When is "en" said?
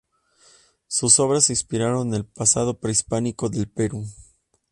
2.07-2.13